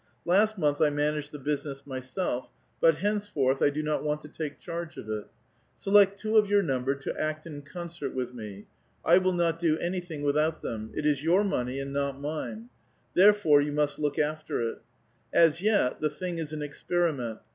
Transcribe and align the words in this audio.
Last 0.25 0.57
month 0.57 0.81
I 0.81 0.89
managed 0.89 1.31
the 1.31 1.37
business 1.37 1.85
myself, 1.85 2.49
but 2.79 2.95
hencefortli, 2.95 3.61
1 3.61 3.69
do 3.71 3.83
not 3.83 4.03
want 4.03 4.23
to 4.23 4.29
tjike 4.29 4.57
charge 4.57 4.97
of 4.97 5.07
it. 5.07 5.27
Select 5.77 6.17
two 6.17 6.37
of 6.37 6.47
vour 6.49 6.63
numl)er 6.63 6.99
to 7.01 7.21
act 7.21 7.45
in 7.45 7.61
concert 7.61 8.15
with 8.15 8.33
me. 8.33 8.65
I 9.05 9.19
will 9.19 9.31
not 9.33 9.59
do 9.59 9.77
anything 9.77 10.23
without 10.23 10.63
tliem. 10.63 10.89
It 10.97 11.05
is 11.05 11.23
your 11.23 11.43
money, 11.43 11.79
and 11.79 11.93
not 11.93 12.19
mine; 12.19 12.69
therefore, 13.13 13.61
you 13.61 13.73
must 13.73 13.99
look 13.99 14.17
after 14.17 14.59
it. 14.71 14.79
As 15.31 15.61
yet, 15.61 16.01
the 16.01 16.09
thing 16.09 16.39
is 16.39 16.51
an 16.51 16.63
experiment. 16.63 17.37